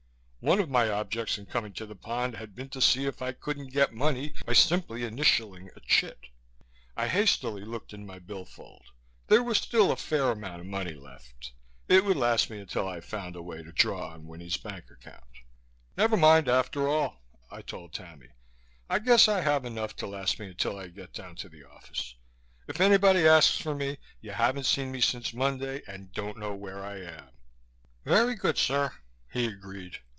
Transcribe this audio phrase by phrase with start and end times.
[0.43, 3.31] One of my objects in coming to the Pond had been to see if I
[3.31, 6.17] couldn't get money by simply initialing a chit.
[6.97, 8.87] I hastily looked in my bill fold.
[9.27, 11.51] There was still a fair amount of money left.
[11.87, 15.29] It would last me until I found a way to draw on Winnie's bank account.
[15.95, 17.21] "Never mind, after all,"
[17.51, 18.29] I told Tammy.
[18.89, 22.15] "I guess I have enough to last me until I get down to the office.
[22.67, 26.83] If anybody asks for me, you haven't seen me since Monday and don't know where
[26.83, 27.29] I am."
[28.05, 28.91] "Very good, sir,"
[29.31, 29.99] he agreed.